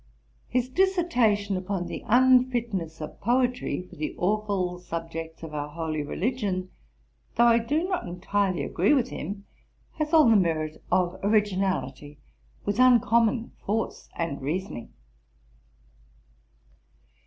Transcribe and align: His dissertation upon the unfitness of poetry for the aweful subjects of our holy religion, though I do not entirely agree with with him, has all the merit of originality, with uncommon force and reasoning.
His 0.47 0.67
dissertation 0.67 1.55
upon 1.57 1.85
the 1.85 2.01
unfitness 2.07 3.01
of 3.01 3.21
poetry 3.21 3.83
for 3.83 3.97
the 3.97 4.15
aweful 4.17 4.79
subjects 4.79 5.43
of 5.43 5.53
our 5.53 5.67
holy 5.67 6.01
religion, 6.01 6.71
though 7.35 7.45
I 7.45 7.59
do 7.59 7.87
not 7.87 8.07
entirely 8.07 8.63
agree 8.63 8.95
with 8.95 9.09
with 9.09 9.09
him, 9.11 9.45
has 9.99 10.11
all 10.11 10.27
the 10.27 10.35
merit 10.35 10.83
of 10.91 11.19
originality, 11.21 12.17
with 12.65 12.79
uncommon 12.79 13.51
force 13.63 14.09
and 14.15 14.41
reasoning. 14.41 14.91